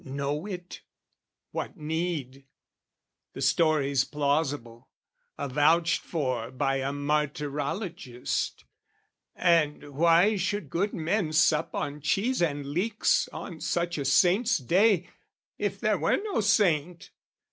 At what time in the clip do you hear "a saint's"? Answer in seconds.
13.99-14.57